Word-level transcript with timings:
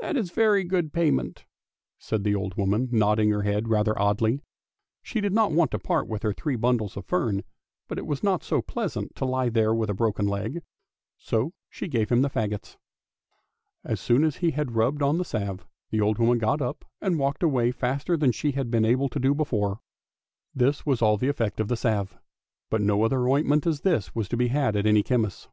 That 0.00 0.16
is 0.16 0.32
very 0.32 0.64
good 0.64 0.92
payment," 0.92 1.44
said 1.96 2.24
the 2.24 2.34
old 2.34 2.56
woman, 2.56 2.88
nodding 2.90 3.30
her 3.30 3.42
head 3.42 3.68
rather 3.68 3.96
oddly; 3.96 4.42
she 5.00 5.20
did 5.20 5.32
not 5.32 5.52
want 5.52 5.70
to 5.70 5.78
part 5.78 6.08
with 6.08 6.24
her 6.24 6.32
three 6.32 6.56
bundles 6.56 6.96
of 6.96 7.04
fern, 7.06 7.44
but 7.86 7.98
it 7.98 8.04
was 8.08 8.24
not 8.24 8.42
so 8.42 8.60
pleasant 8.60 9.14
to 9.14 9.42
he 9.44 9.48
there 9.48 9.72
with 9.72 9.90
a 9.90 9.94
broken 9.94 10.26
leg, 10.26 10.62
so 11.18 11.52
she 11.70 11.86
gave 11.86 12.08
him 12.10 12.22
the 12.22 12.28
faggots. 12.28 12.78
As 13.84 14.00
soon 14.00 14.24
as 14.24 14.38
he 14.38 14.50
had 14.50 14.74
rubbed 14.74 15.02
on 15.02 15.18
the 15.18 15.24
salve, 15.24 15.68
the 15.90 16.00
old 16.00 16.18
woman 16.18 16.38
got 16.38 16.60
up 16.60 16.84
and 17.00 17.16
walked 17.16 17.44
away 17.44 17.70
faster 17.70 18.16
than 18.16 18.32
she 18.32 18.50
had 18.50 18.72
been 18.72 18.84
able 18.84 19.08
to 19.08 19.20
do 19.20 19.36
before. 19.36 19.78
This 20.52 20.84
was 20.84 21.00
all 21.00 21.16
the 21.16 21.28
effect 21.28 21.60
of 21.60 21.68
the 21.68 21.76
salve; 21.76 22.18
but 22.70 22.80
no 22.80 23.04
such 23.08 23.12
ointment 23.12 23.68
as 23.68 23.82
this 23.82 24.16
was 24.16 24.28
to 24.30 24.36
be 24.36 24.48
had 24.48 24.74
at 24.74 24.84
any 24.84 25.04
chemist's. 25.04 25.46